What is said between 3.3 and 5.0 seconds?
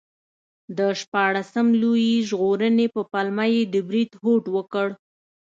یې د برید هوډ وکړ.